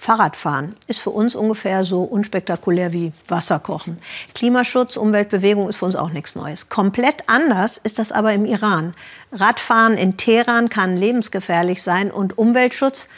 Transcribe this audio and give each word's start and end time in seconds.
Fahrradfahren 0.00 0.76
ist 0.86 0.98
für 0.98 1.10
uns 1.10 1.34
ungefähr 1.34 1.84
so 1.84 2.02
unspektakulär 2.02 2.94
wie 2.94 3.12
Wasserkochen. 3.28 3.98
Klimaschutz, 4.34 4.96
Umweltbewegung 4.96 5.68
ist 5.68 5.76
für 5.76 5.84
uns 5.84 5.94
auch 5.94 6.08
nichts 6.08 6.34
Neues. 6.34 6.70
Komplett 6.70 7.24
anders 7.26 7.76
ist 7.76 7.98
das 7.98 8.10
aber 8.10 8.32
im 8.32 8.46
Iran. 8.46 8.94
Radfahren 9.30 9.98
in 9.98 10.16
Teheran 10.16 10.70
kann 10.70 10.96
lebensgefährlich 10.96 11.82
sein 11.82 12.10
und 12.10 12.38
Umweltschutz 12.38 13.08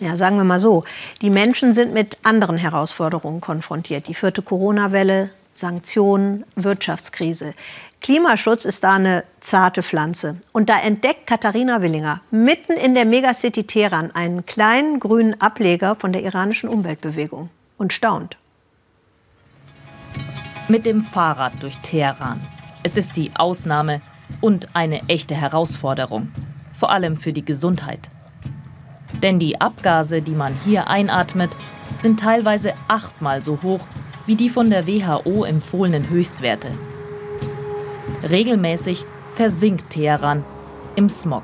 ja, 0.00 0.16
sagen 0.16 0.36
wir 0.36 0.42
mal 0.42 0.58
so, 0.58 0.82
die 1.22 1.30
Menschen 1.30 1.72
sind 1.72 1.94
mit 1.94 2.18
anderen 2.24 2.56
Herausforderungen 2.56 3.40
konfrontiert. 3.40 4.08
Die 4.08 4.14
vierte 4.14 4.42
Corona-Welle, 4.42 5.30
Sanktionen, 5.54 6.44
Wirtschaftskrise. 6.56 7.54
Klimaschutz 8.04 8.66
ist 8.66 8.84
da 8.84 8.96
eine 8.96 9.24
zarte 9.40 9.82
Pflanze. 9.82 10.36
Und 10.52 10.68
da 10.68 10.78
entdeckt 10.78 11.26
Katharina 11.26 11.80
Willinger 11.80 12.20
mitten 12.30 12.74
in 12.74 12.94
der 12.94 13.06
Megacity 13.06 13.64
Teheran 13.64 14.10
einen 14.10 14.44
kleinen 14.44 15.00
grünen 15.00 15.40
Ableger 15.40 15.94
von 15.94 16.12
der 16.12 16.22
iranischen 16.22 16.68
Umweltbewegung 16.68 17.48
und 17.78 17.94
staunt. 17.94 18.36
Mit 20.68 20.84
dem 20.84 21.00
Fahrrad 21.00 21.54
durch 21.62 21.78
Teheran. 21.78 22.46
Es 22.82 22.98
ist 22.98 23.16
die 23.16 23.30
Ausnahme 23.36 24.02
und 24.42 24.76
eine 24.76 25.08
echte 25.08 25.34
Herausforderung, 25.34 26.30
vor 26.74 26.90
allem 26.90 27.16
für 27.16 27.32
die 27.32 27.46
Gesundheit. 27.46 28.10
Denn 29.22 29.38
die 29.38 29.62
Abgase, 29.62 30.20
die 30.20 30.34
man 30.34 30.54
hier 30.62 30.88
einatmet, 30.88 31.56
sind 32.02 32.20
teilweise 32.20 32.74
achtmal 32.86 33.42
so 33.42 33.62
hoch 33.62 33.86
wie 34.26 34.36
die 34.36 34.50
von 34.50 34.68
der 34.68 34.86
WHO 34.86 35.44
empfohlenen 35.44 36.10
Höchstwerte. 36.10 36.68
Regelmäßig 38.30 39.04
versinkt 39.34 39.90
Teheran 39.90 40.44
im 40.96 41.08
Smog. 41.08 41.42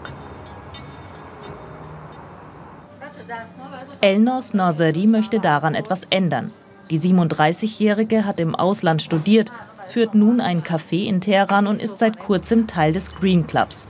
Elnos 4.00 4.54
Nazari 4.54 5.06
möchte 5.06 5.40
daran 5.40 5.74
etwas 5.74 6.06
ändern. 6.08 6.52
Die 6.90 6.98
37-Jährige 6.98 8.24
hat 8.24 8.40
im 8.40 8.54
Ausland 8.54 9.02
studiert, 9.02 9.52
führt 9.86 10.14
nun 10.14 10.40
ein 10.40 10.62
Café 10.62 11.04
in 11.06 11.20
Teheran 11.20 11.66
und 11.66 11.82
ist 11.82 11.98
seit 11.98 12.18
kurzem 12.18 12.66
Teil 12.66 12.92
des 12.92 13.14
Green 13.14 13.46
Clubs. 13.46 13.86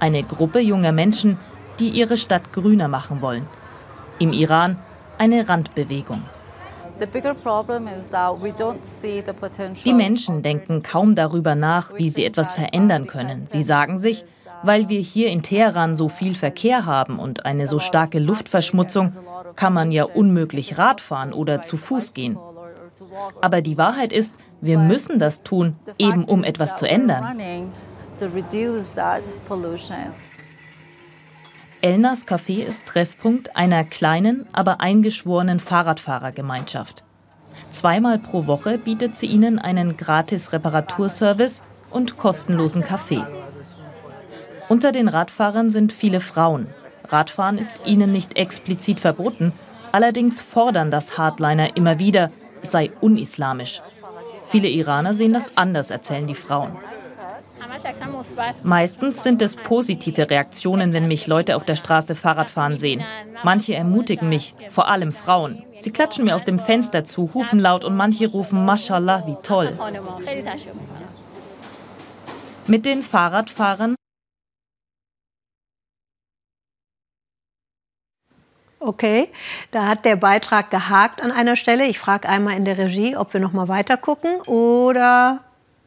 Eine 0.00 0.24
Gruppe 0.24 0.58
junger 0.60 0.92
Menschen, 0.92 1.38
die 1.78 1.88
ihre 1.88 2.16
Stadt 2.16 2.52
grüner 2.52 2.88
machen 2.88 3.22
wollen. 3.22 3.46
Im 4.18 4.32
Iran 4.32 4.78
eine 5.18 5.48
Randbewegung. 5.48 6.22
Die 9.84 9.92
Menschen 9.92 10.42
denken 10.42 10.82
kaum 10.82 11.14
darüber 11.14 11.54
nach, 11.54 11.94
wie 11.94 12.08
sie 12.08 12.24
etwas 12.24 12.52
verändern 12.52 13.06
können. 13.06 13.46
Sie 13.48 13.62
sagen 13.62 13.98
sich, 13.98 14.24
weil 14.62 14.88
wir 14.88 15.00
hier 15.00 15.28
in 15.28 15.42
Teheran 15.42 15.96
so 15.96 16.08
viel 16.08 16.34
Verkehr 16.34 16.86
haben 16.86 17.18
und 17.18 17.44
eine 17.44 17.66
so 17.66 17.78
starke 17.78 18.18
Luftverschmutzung, 18.18 19.12
kann 19.56 19.72
man 19.74 19.92
ja 19.92 20.04
unmöglich 20.04 20.78
Rad 20.78 21.00
fahren 21.00 21.32
oder 21.32 21.62
zu 21.62 21.76
Fuß 21.76 22.14
gehen. 22.14 22.38
Aber 23.40 23.60
die 23.60 23.76
Wahrheit 23.76 24.12
ist, 24.12 24.32
wir 24.60 24.78
müssen 24.78 25.18
das 25.18 25.42
tun, 25.42 25.76
eben 25.98 26.24
um 26.24 26.44
etwas 26.44 26.76
zu 26.76 26.88
ändern. 26.88 27.38
Elnas 31.84 32.26
Café 32.26 32.64
ist 32.64 32.86
Treffpunkt 32.86 33.56
einer 33.56 33.84
kleinen, 33.84 34.46
aber 34.54 34.80
eingeschworenen 34.80 35.60
Fahrradfahrergemeinschaft. 35.60 37.04
Zweimal 37.72 38.18
pro 38.18 38.46
Woche 38.46 38.78
bietet 38.78 39.18
sie 39.18 39.26
ihnen 39.26 39.58
einen 39.58 39.98
gratis 39.98 40.54
Reparaturservice 40.54 41.60
und 41.90 42.16
kostenlosen 42.16 42.82
Kaffee. 42.82 43.22
Unter 44.70 44.92
den 44.92 45.08
Radfahrern 45.08 45.68
sind 45.68 45.92
viele 45.92 46.20
Frauen. 46.20 46.68
Radfahren 47.06 47.58
ist 47.58 47.74
ihnen 47.84 48.12
nicht 48.12 48.38
explizit 48.38 48.98
verboten, 48.98 49.52
allerdings 49.92 50.40
fordern 50.40 50.90
das 50.90 51.18
Hardliner 51.18 51.76
immer 51.76 51.98
wieder, 51.98 52.30
es 52.62 52.70
sei 52.70 52.92
unislamisch. 53.02 53.82
Viele 54.46 54.68
Iraner 54.68 55.12
sehen 55.12 55.34
das 55.34 55.54
anders, 55.58 55.90
erzählen 55.90 56.26
die 56.26 56.34
Frauen. 56.34 56.78
Meistens 58.62 59.22
sind 59.22 59.42
es 59.42 59.56
positive 59.56 60.30
Reaktionen, 60.30 60.92
wenn 60.92 61.06
mich 61.06 61.26
Leute 61.26 61.56
auf 61.56 61.64
der 61.64 61.76
Straße 61.76 62.14
Fahrrad 62.14 62.50
fahren 62.50 62.78
sehen. 62.78 63.04
Manche 63.42 63.74
ermutigen 63.74 64.28
mich, 64.28 64.54
vor 64.68 64.88
allem 64.88 65.12
Frauen. 65.12 65.64
Sie 65.78 65.90
klatschen 65.90 66.24
mir 66.24 66.34
aus 66.34 66.44
dem 66.44 66.58
Fenster 66.58 67.04
zu, 67.04 67.32
hupen 67.34 67.58
laut 67.58 67.84
und 67.84 67.96
manche 67.96 68.26
rufen 68.26 68.64
Mashallah, 68.64 69.26
wie 69.26 69.36
toll. 69.42 69.78
Mit 72.66 72.86
den 72.86 73.02
Fahrradfahrern 73.02 73.94
Okay, 78.86 79.30
da 79.70 79.86
hat 79.86 80.04
der 80.04 80.16
Beitrag 80.16 80.70
gehakt 80.70 81.22
an 81.22 81.32
einer 81.32 81.56
Stelle. 81.56 81.86
Ich 81.86 81.98
frage 81.98 82.28
einmal 82.28 82.54
in 82.54 82.66
der 82.66 82.76
Regie, 82.76 83.16
ob 83.16 83.32
wir 83.32 83.40
noch 83.40 83.54
mal 83.54 83.66
weiter 83.68 83.96
gucken 83.96 84.42
oder 84.42 85.40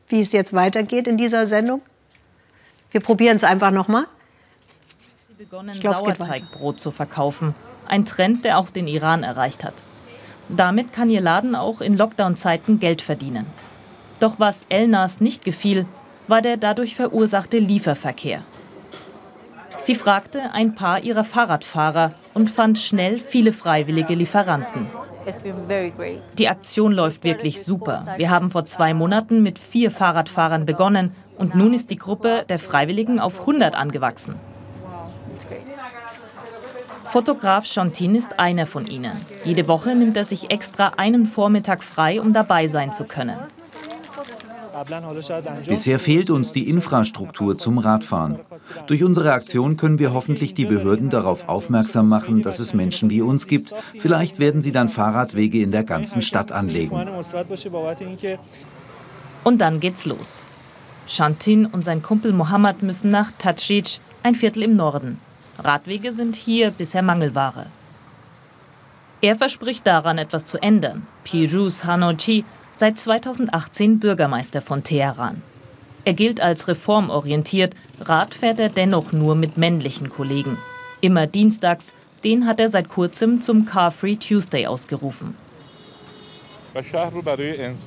wie 0.09 0.19
es 0.19 0.31
jetzt 0.31 0.53
weitergeht 0.53 1.07
in 1.07 1.17
dieser 1.17 1.47
Sendung? 1.47 1.81
Wir 2.91 3.01
probieren 3.01 3.37
es 3.37 3.43
einfach 3.43 3.71
nochmal. 3.71 4.05
Sie 5.27 5.43
begonnen, 5.43 5.77
glaub, 5.79 5.99
Sauerteigbrot 5.99 6.79
zu 6.79 6.91
verkaufen. 6.91 7.53
Ein 7.87 8.05
Trend, 8.05 8.45
der 8.45 8.57
auch 8.57 8.69
den 8.69 8.87
Iran 8.87 9.23
erreicht 9.23 9.63
hat. 9.63 9.73
Damit 10.49 10.93
kann 10.93 11.09
ihr 11.09 11.21
Laden 11.21 11.55
auch 11.55 11.81
in 11.81 11.97
Lockdown-Zeiten 11.97 12.79
Geld 12.79 13.01
verdienen. 13.01 13.45
Doch 14.19 14.39
was 14.39 14.65
Elnas 14.69 15.19
nicht 15.19 15.43
gefiel, 15.43 15.85
war 16.27 16.41
der 16.41 16.57
dadurch 16.57 16.95
verursachte 16.95 17.57
Lieferverkehr. 17.57 18.43
Sie 19.79 19.95
fragte 19.95 20.53
ein 20.53 20.73
paar 20.73 21.03
ihrer 21.03 21.23
Fahrradfahrer 21.23 22.13
und 22.33 22.49
fand 22.49 22.79
schnell 22.79 23.19
viele 23.19 23.53
freiwillige 23.53 24.15
Lieferanten. 24.15 24.87
Die 26.37 26.47
Aktion 26.47 26.91
läuft 26.91 27.23
wirklich 27.23 27.63
super. 27.63 28.05
Wir 28.17 28.29
haben 28.29 28.49
vor 28.49 28.65
zwei 28.65 28.93
Monaten 28.93 29.43
mit 29.43 29.59
vier 29.59 29.91
Fahrradfahrern 29.91 30.65
begonnen 30.65 31.13
und 31.37 31.55
nun 31.55 31.73
ist 31.73 31.89
die 31.89 31.97
Gruppe 31.97 32.45
der 32.47 32.59
Freiwilligen 32.59 33.19
auf 33.19 33.41
100 33.41 33.75
angewachsen. 33.75 34.35
Fotograf 37.05 37.65
Chantin 37.65 38.15
ist 38.15 38.39
einer 38.39 38.65
von 38.65 38.85
ihnen. 38.85 39.13
Jede 39.45 39.67
Woche 39.67 39.95
nimmt 39.95 40.17
er 40.17 40.25
sich 40.25 40.51
extra 40.51 40.93
einen 40.97 41.25
Vormittag 41.25 41.83
frei, 41.83 42.19
um 42.19 42.33
dabei 42.33 42.67
sein 42.67 42.93
zu 42.93 43.05
können. 43.05 43.37
Bisher 45.67 45.99
fehlt 45.99 46.29
uns 46.29 46.51
die 46.51 46.69
Infrastruktur 46.69 47.57
zum 47.57 47.77
Radfahren. 47.77 48.39
Durch 48.87 49.03
unsere 49.03 49.31
Aktion 49.33 49.77
können 49.77 49.99
wir 49.99 50.13
hoffentlich 50.13 50.53
die 50.53 50.65
Behörden 50.65 51.09
darauf 51.09 51.47
aufmerksam 51.47 52.09
machen, 52.09 52.41
dass 52.41 52.59
es 52.59 52.73
Menschen 52.73 53.09
wie 53.09 53.21
uns 53.21 53.47
gibt. 53.47 53.73
Vielleicht 53.97 54.39
werden 54.39 54.61
sie 54.61 54.71
dann 54.71 54.89
Fahrradwege 54.89 55.61
in 55.61 55.71
der 55.71 55.83
ganzen 55.83 56.21
Stadt 56.21 56.51
anlegen. 56.51 57.07
Und 59.43 59.59
dann 59.59 59.79
geht's 59.79 60.05
los. 60.05 60.45
Shantin 61.07 61.65
und 61.65 61.85
sein 61.85 62.01
Kumpel 62.01 62.33
Mohammed 62.33 62.83
müssen 62.83 63.09
nach 63.09 63.31
Tatschic, 63.37 63.99
ein 64.23 64.35
Viertel 64.35 64.63
im 64.63 64.73
Norden. 64.73 65.19
Radwege 65.57 66.11
sind 66.11 66.35
hier 66.35 66.71
bisher 66.71 67.01
Mangelware. 67.01 67.67
Er 69.21 69.35
verspricht 69.35 69.87
daran, 69.87 70.19
etwas 70.19 70.45
zu 70.45 70.61
ändern. 70.61 71.07
Piruz 71.23 71.85
Hanochi 71.85 72.45
seit 72.77 72.99
2018 72.99 73.99
Bürgermeister 73.99 74.61
von 74.61 74.83
Teheran. 74.83 75.41
Er 76.05 76.13
gilt 76.13 76.39
als 76.39 76.67
reformorientiert, 76.67 77.73
Rad 77.99 78.33
fährt 78.33 78.59
er 78.59 78.69
dennoch 78.69 79.11
nur 79.11 79.35
mit 79.35 79.57
männlichen 79.57 80.09
Kollegen. 80.09 80.57
Immer 81.01 81.27
dienstags, 81.27 81.93
den 82.23 82.45
hat 82.45 82.59
er 82.59 82.69
seit 82.69 82.87
kurzem 82.87 83.41
zum 83.41 83.65
Car 83.65 83.91
Free 83.91 84.15
Tuesday 84.15 84.67
ausgerufen. 84.67 85.35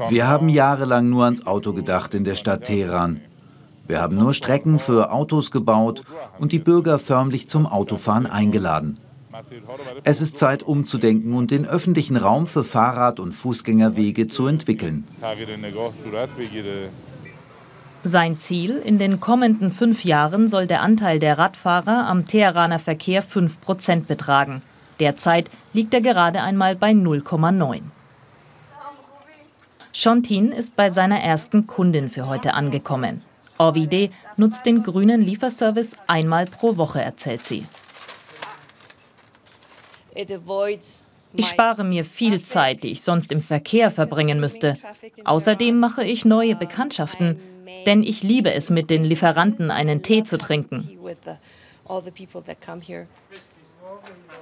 Wir 0.08 0.28
haben 0.28 0.48
jahrelang 0.48 1.08
nur 1.08 1.24
ans 1.24 1.46
Auto 1.46 1.72
gedacht 1.72 2.12
in 2.14 2.24
der 2.24 2.34
Stadt 2.34 2.64
Teheran. 2.64 3.20
Wir 3.86 4.00
haben 4.00 4.16
nur 4.16 4.34
Strecken 4.34 4.78
für 4.78 5.12
Autos 5.12 5.50
gebaut 5.50 6.04
und 6.38 6.52
die 6.52 6.58
Bürger 6.58 6.98
förmlich 6.98 7.48
zum 7.48 7.66
Autofahren 7.66 8.26
eingeladen. 8.26 8.98
Es 10.04 10.20
ist 10.20 10.36
Zeit 10.36 10.62
umzudenken 10.62 11.34
und 11.34 11.50
den 11.50 11.66
öffentlichen 11.66 12.16
Raum 12.16 12.46
für 12.46 12.64
Fahrrad- 12.64 13.20
und 13.20 13.32
Fußgängerwege 13.32 14.28
zu 14.28 14.46
entwickeln. 14.46 15.04
Sein 18.02 18.38
Ziel, 18.38 18.78
in 18.78 18.98
den 18.98 19.20
kommenden 19.20 19.70
fünf 19.70 20.04
Jahren 20.04 20.48
soll 20.48 20.66
der 20.66 20.80
Anteil 20.82 21.18
der 21.18 21.38
Radfahrer 21.38 22.06
am 22.08 22.26
Teheraner 22.26 22.78
Verkehr 22.78 23.22
5 23.22 23.60
Prozent 23.60 24.08
betragen. 24.08 24.62
Derzeit 25.00 25.50
liegt 25.74 25.92
er 25.94 26.00
gerade 26.00 26.42
einmal 26.42 26.76
bei 26.76 26.92
0,9. 26.92 27.82
Shontin 29.92 30.52
ist 30.52 30.76
bei 30.76 30.88
seiner 30.88 31.20
ersten 31.20 31.66
Kundin 31.66 32.08
für 32.08 32.26
heute 32.26 32.54
angekommen. 32.54 33.22
Orvide 33.58 34.08
nutzt 34.36 34.64
den 34.64 34.82
grünen 34.82 35.20
Lieferservice 35.20 35.96
einmal 36.06 36.46
pro 36.46 36.78
Woche, 36.78 37.02
erzählt 37.02 37.44
sie. 37.44 37.66
Ich 41.32 41.46
spare 41.46 41.84
mir 41.84 42.04
viel 42.04 42.42
Zeit, 42.42 42.82
die 42.82 42.90
ich 42.90 43.02
sonst 43.02 43.30
im 43.32 43.40
Verkehr 43.40 43.90
verbringen 43.90 44.40
müsste. 44.40 44.74
Außerdem 45.24 45.78
mache 45.78 46.04
ich 46.04 46.24
neue 46.24 46.56
Bekanntschaften, 46.56 47.40
denn 47.86 48.02
ich 48.02 48.22
liebe 48.22 48.52
es, 48.52 48.70
mit 48.70 48.90
den 48.90 49.04
Lieferanten 49.04 49.70
einen 49.70 50.02
Tee 50.02 50.24
zu 50.24 50.38
trinken. 50.38 50.88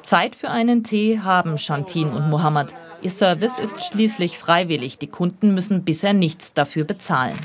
Zeit 0.03 0.37
für 0.37 0.51
einen 0.51 0.83
Tee 0.85 1.21
haben 1.21 1.59
Shantin 1.59 2.09
und 2.09 2.31
Mohammed. 2.31 2.75
Ihr 3.03 3.11
Service 3.11 3.59
ist 3.59 3.85
schließlich 3.85 4.39
freiwillig. 4.39 4.99
Die 4.99 5.07
Kunden 5.07 5.55
müssen 5.55 5.85
bisher 5.85 6.15
nichts 6.15 6.53
dafür 6.53 6.85
bezahlen. 6.85 7.39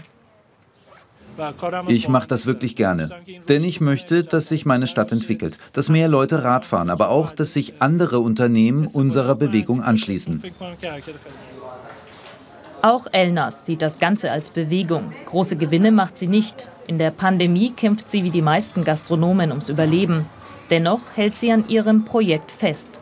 Ich 1.88 2.08
mache 2.08 2.28
das 2.28 2.46
wirklich 2.46 2.76
gerne, 2.76 3.10
denn 3.48 3.64
ich 3.64 3.82
möchte, 3.82 4.24
dass 4.24 4.48
sich 4.48 4.66
meine 4.66 4.88
Stadt 4.88 5.12
entwickelt, 5.12 5.58
dass 5.74 5.90
mehr 5.90 6.08
Leute 6.08 6.44
Rad 6.44 6.66
fahren, 6.66 6.90
aber 6.90 7.10
auch, 7.10 7.32
dass 7.32 7.54
sich 7.54 7.82
andere 7.82 8.20
Unternehmen 8.20 8.88
unserer 8.88 9.36
Bewegung 9.36 9.82
anschließen. 9.82 10.42
Auch 12.82 13.08
Elnas 13.14 13.66
sieht 13.66 13.82
das 13.82 13.98
Ganze 13.98 14.30
als 14.32 14.50
Bewegung. 14.50 15.14
Große 15.26 15.56
Gewinne 15.56 15.92
macht 15.92 16.20
sie 16.20 16.28
nicht. 16.28 16.68
In 16.86 16.98
der 16.98 17.12
Pandemie 17.12 17.72
kämpft 17.72 18.10
sie 18.10 18.26
wie 18.26 18.30
die 18.30 18.42
meisten 18.42 18.84
Gastronomen 18.84 19.52
ums 19.52 19.70
Überleben. 19.70 20.26
Dennoch 20.70 21.00
hält 21.16 21.36
sie 21.36 21.52
an 21.52 21.70
ihrem 21.70 22.04
Projekt 22.04 22.52
fest. 22.52 23.00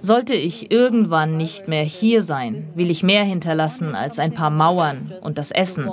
Sollte 0.00 0.34
ich 0.34 0.70
irgendwann 0.70 1.36
nicht 1.36 1.68
mehr 1.68 1.84
hier 1.84 2.22
sein, 2.22 2.68
will 2.74 2.90
ich 2.90 3.02
mehr 3.02 3.24
hinterlassen 3.24 3.94
als 3.94 4.18
ein 4.18 4.34
paar 4.34 4.50
Mauern 4.50 5.12
und 5.22 5.38
das 5.38 5.50
Essen. 5.50 5.90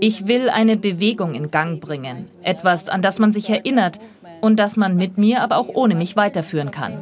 Ich 0.00 0.26
will 0.26 0.50
eine 0.50 0.76
Bewegung 0.76 1.34
in 1.34 1.48
Gang 1.48 1.80
bringen, 1.80 2.26
etwas, 2.42 2.88
an 2.88 3.02
das 3.02 3.18
man 3.18 3.32
sich 3.32 3.48
erinnert 3.48 3.98
und 4.40 4.56
das 4.56 4.76
man 4.76 4.96
mit 4.96 5.16
mir, 5.16 5.42
aber 5.42 5.56
auch 5.56 5.68
ohne 5.68 5.94
mich 5.94 6.16
weiterführen 6.16 6.70
kann. 6.70 7.00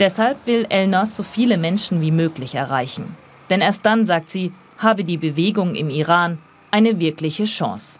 Deshalb 0.00 0.46
will 0.46 0.66
Elnas 0.68 1.16
so 1.16 1.22
viele 1.22 1.58
Menschen 1.58 2.00
wie 2.00 2.10
möglich 2.10 2.54
erreichen. 2.54 3.16
Denn 3.50 3.60
erst 3.60 3.84
dann, 3.86 4.06
sagt 4.06 4.30
sie, 4.30 4.52
habe 4.76 5.04
die 5.04 5.16
Bewegung 5.16 5.74
im 5.74 5.90
Iran 5.90 6.38
eine 6.70 7.00
wirkliche 7.00 7.44
Chance. 7.44 7.98